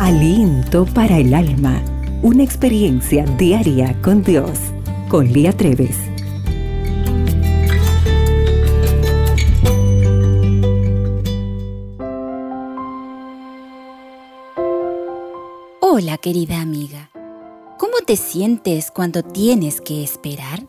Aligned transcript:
Aliento 0.00 0.86
para 0.86 1.18
el 1.18 1.32
alma. 1.32 1.80
Una 2.20 2.42
experiencia 2.42 3.24
diaria 3.38 3.96
con 4.02 4.24
Dios. 4.24 4.58
Con 5.08 5.32
Lía 5.32 5.52
Treves. 5.52 5.96
Hola 15.80 16.18
querida 16.18 16.60
amiga. 16.60 17.10
¿Cómo 17.78 17.98
te 18.04 18.16
sientes 18.16 18.90
cuando 18.90 19.22
tienes 19.22 19.80
que 19.80 20.02
esperar? 20.02 20.66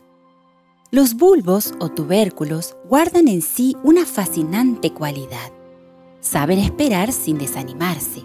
Los 0.92 1.16
bulbos 1.16 1.74
o 1.80 1.90
tubérculos 1.90 2.78
guardan 2.88 3.28
en 3.28 3.42
sí 3.42 3.76
una 3.84 4.06
fascinante 4.06 4.94
cualidad. 4.94 5.52
Saben 6.22 6.60
esperar 6.60 7.12
sin 7.12 7.40
desanimarse. 7.40 8.24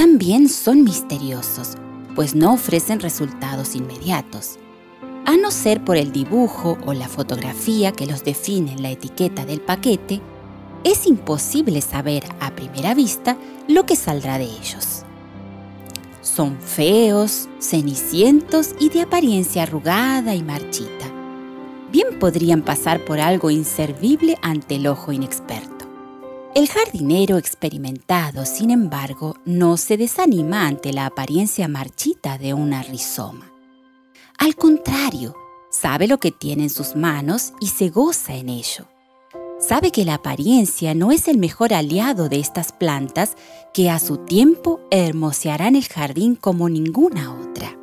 También 0.00 0.48
son 0.48 0.82
misteriosos, 0.82 1.76
pues 2.14 2.34
no 2.34 2.54
ofrecen 2.54 3.00
resultados 3.00 3.76
inmediatos. 3.76 4.58
A 5.26 5.36
no 5.36 5.50
ser 5.50 5.84
por 5.84 5.98
el 5.98 6.10
dibujo 6.10 6.78
o 6.86 6.94
la 6.94 7.06
fotografía 7.06 7.92
que 7.92 8.06
los 8.06 8.24
define 8.24 8.72
en 8.72 8.80
la 8.80 8.88
etiqueta 8.88 9.44
del 9.44 9.60
paquete, 9.60 10.22
es 10.84 11.06
imposible 11.06 11.82
saber 11.82 12.24
a 12.40 12.50
primera 12.56 12.94
vista 12.94 13.36
lo 13.68 13.84
que 13.84 13.94
saldrá 13.94 14.38
de 14.38 14.44
ellos. 14.44 15.02
Son 16.22 16.58
feos, 16.58 17.50
cenicientos 17.58 18.70
y 18.80 18.88
de 18.88 19.02
apariencia 19.02 19.64
arrugada 19.64 20.34
y 20.34 20.42
marchita 20.42 21.12
bien 21.92 22.18
podrían 22.18 22.62
pasar 22.62 23.04
por 23.04 23.20
algo 23.20 23.50
inservible 23.50 24.38
ante 24.40 24.76
el 24.76 24.86
ojo 24.86 25.12
inexperto. 25.12 25.69
El 26.52 26.68
jardinero 26.68 27.38
experimentado, 27.38 28.44
sin 28.44 28.72
embargo, 28.72 29.36
no 29.44 29.76
se 29.76 29.96
desanima 29.96 30.66
ante 30.66 30.92
la 30.92 31.06
apariencia 31.06 31.68
marchita 31.68 32.38
de 32.38 32.54
una 32.54 32.82
rizoma. 32.82 33.52
Al 34.36 34.56
contrario, 34.56 35.36
sabe 35.70 36.08
lo 36.08 36.18
que 36.18 36.32
tiene 36.32 36.64
en 36.64 36.70
sus 36.70 36.96
manos 36.96 37.52
y 37.60 37.68
se 37.68 37.88
goza 37.90 38.34
en 38.34 38.48
ello. 38.48 38.88
Sabe 39.60 39.92
que 39.92 40.04
la 40.04 40.14
apariencia 40.14 40.92
no 40.92 41.12
es 41.12 41.28
el 41.28 41.38
mejor 41.38 41.72
aliado 41.72 42.28
de 42.28 42.40
estas 42.40 42.72
plantas 42.72 43.36
que 43.72 43.88
a 43.88 44.00
su 44.00 44.16
tiempo 44.16 44.80
hermosearán 44.90 45.76
el 45.76 45.86
jardín 45.86 46.34
como 46.34 46.68
ninguna 46.68 47.32
otra. 47.32 47.78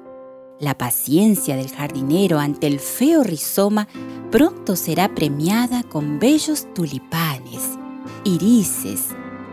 La 0.59 0.78
paciencia 0.78 1.56
del 1.56 1.69
jardinero 1.69 2.39
ante 2.39 2.67
el 2.67 2.81
feo 2.81 3.23
rizoma 3.23 3.88
pronto 4.30 4.75
será 4.75 5.16
premiada 5.16 5.84
con 5.84 6.19
bellos 6.19 6.67
tulipanes, 6.73 7.77
irises, 8.28 9.08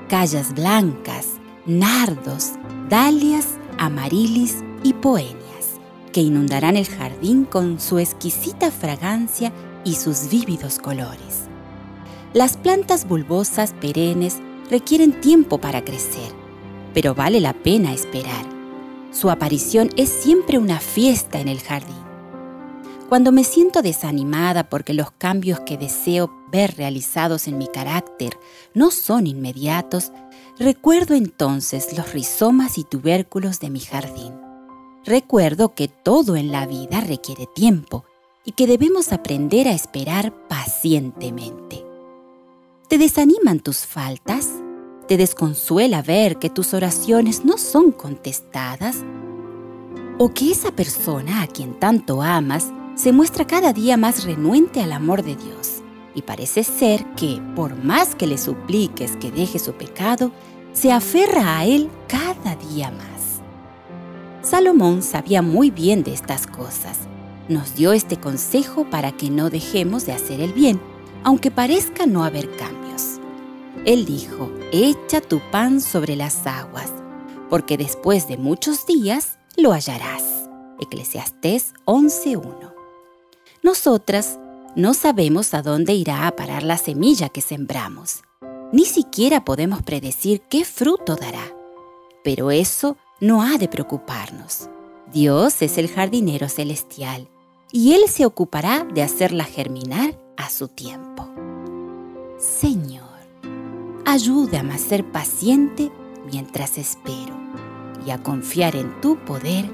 callas 0.09 0.55
blancas, 0.55 1.29
nardos, 1.65 2.53
dalias, 2.89 3.59
amarilis 3.79 4.63
y 4.83 4.93
poenias, 4.93 5.81
que 6.13 6.21
inundarán 6.21 6.77
el 6.77 6.87
jardín 6.87 7.45
con 7.45 7.81
su 7.81 7.99
exquisita 7.99 8.71
fragancia 8.71 9.53
y 9.85 9.95
sus 9.95 10.29
vívidos 10.29 10.79
colores. 10.79 11.45
Las 12.33 12.57
plantas 12.57 13.07
bulbosas 13.07 13.73
perennes 13.81 14.39
requieren 14.71 15.21
tiempo 15.21 15.59
para 15.59 15.85
crecer, 15.85 16.33
pero 16.93 17.15
vale 17.15 17.41
la 17.41 17.53
pena 17.53 17.93
esperar 17.93 18.55
su 19.15 19.31
aparición 19.31 19.91
es 19.97 20.09
siempre 20.09 20.59
una 20.59 20.81
fiesta 20.81 21.39
en 21.39 21.47
el 21.47 21.61
jardín. 21.61 21.95
Cuando 23.09 23.31
me 23.31 23.45
siento 23.45 23.81
desanimada 23.81 24.69
porque 24.69 24.93
los 24.93 25.13
cambios 25.13 25.61
que 25.61 25.79
deseo 25.79 26.35
realizados 26.55 27.49
en 27.49 27.59
mi 27.59 27.67
carácter 27.67 28.39
no 28.75 28.91
son 28.91 29.27
inmediatos, 29.27 30.13
recuerdo 30.59 31.15
entonces 31.15 31.97
los 31.97 32.13
rizomas 32.13 32.79
y 32.79 32.85
tubérculos 32.85 33.59
de 33.61 33.71
mi 33.71 33.81
jardín. 33.81 34.33
Recuerdo 35.05 35.75
que 35.75 35.89
todo 35.89 36.37
en 36.37 36.53
la 36.53 36.67
vida 36.67 37.01
requiere 37.01 37.47
tiempo 37.47 38.05
y 38.45 38.53
que 38.53 38.67
debemos 38.67 39.13
aprender 39.13 39.69
a 39.69 39.73
esperar 39.73 40.33
pacientemente. 40.49 41.85
¿Te 42.89 42.99
desaniman 42.99 43.61
tus 43.61 43.79
faltas? 43.79 44.49
¿Te 45.09 45.17
desconsuela 45.17 46.03
ver 46.03 46.39
que 46.39 46.51
tus 46.51 46.73
oraciones 46.73 47.45
no 47.45 47.59
son 47.59 47.91
contestadas? 47.93 48.99
¿O 50.19 50.33
que 50.33 50.53
esa 50.53 50.71
persona 50.71 51.43
a 51.43 51.49
quien 51.49 51.79
tanto 51.81 52.23
amas 52.23 52.71
se 52.95 53.13
muestra 53.13 53.47
cada 53.47 53.73
día 53.73 53.97
más 53.97 54.25
renuente 54.25 54.81
al 54.81 54.93
amor 54.93 55.23
de 55.23 55.35
Dios? 55.35 55.84
Y 56.15 56.23
parece 56.23 56.65
ser 56.65 57.05
que, 57.15 57.41
por 57.57 57.77
más 57.77 58.15
que 58.15 58.27
le 58.27 58.39
supliques 58.39 59.17
que 59.17 59.31
deje 59.31 59.59
su 59.59 59.73
pecado, 59.73 60.31
se 60.73 60.93
aferra 60.93 61.59
a 61.59 61.65
él 61.65 61.91
cada 62.09 62.57
día 62.57 62.91
más. 62.91 63.41
Salomón 64.43 65.03
sabía 65.03 65.41
muy 65.41 65.71
bien 65.71 66.03
de 66.03 66.13
estas 66.13 66.47
cosas. 66.47 66.99
Nos 67.49 67.75
dio 67.75 67.93
este 67.93 68.19
consejo 68.19 68.89
para 68.91 69.13
que 69.13 69.31
no 69.31 69.51
dejemos 69.51 70.07
de 70.07 70.13
hacer 70.13 70.41
el 70.41 70.53
bien, 70.53 70.81
aunque 71.23 71.51
parezca 71.51 72.07
no 72.07 72.25
haber 72.25 72.55
cambios. 72.57 73.21
Él 73.85 74.05
dijo, 74.05 74.51
echa 74.73 75.21
tu 75.21 75.41
pan 75.51 75.81
sobre 75.81 76.17
las 76.17 76.47
aguas, 76.47 76.93
porque 77.51 77.77
después 77.77 78.29
de 78.29 78.37
muchos 78.37 78.87
días 78.87 79.39
lo 79.57 79.73
hallarás. 79.73 80.49
Eclesiastés 80.81 81.75
11.1. 81.87 82.73
Nosotras 83.63 84.39
no 84.77 84.93
sabemos 84.93 85.55
a 85.55 85.63
dónde 85.63 85.95
irá 85.95 86.27
a 86.27 86.35
parar 86.35 86.63
la 86.65 86.79
semilla 86.79 87.29
que 87.29 87.41
sembramos. 87.41 88.23
Ni 88.73 88.85
siquiera 88.85 89.45
podemos 89.45 89.83
predecir 89.83 90.43
qué 90.51 90.65
fruto 90.65 91.15
dará. 91.15 91.55
Pero 92.25 92.51
eso 92.51 92.97
no 93.21 93.43
ha 93.43 93.57
de 93.57 93.69
preocuparnos. 93.69 94.69
Dios 95.13 95.63
es 95.63 95.79
el 95.79 95.89
jardinero 95.89 96.49
celestial 96.49 97.29
y 97.71 97.93
Él 97.93 98.09
se 98.09 98.27
ocupará 98.27 98.85
de 98.85 99.03
hacerla 99.03 99.45
germinar 99.45 100.19
a 100.37 100.51
su 100.51 100.67
tiempo. 100.67 101.29
Señor, 102.39 103.05
ayúdame 104.05 104.75
a 104.75 104.79
ser 104.79 105.05
paciente 105.05 105.93
mientras 106.31 106.79
espero 106.79 107.37
y 108.05 108.11
a 108.11 108.23
confiar 108.23 108.75
en 108.75 109.01
tu 109.01 109.19
poder 109.25 109.71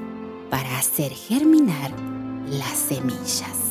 para 0.51 0.79
hacer 0.79 1.13
germinar 1.13 1.93
las 2.49 2.77
semillas. 2.77 3.71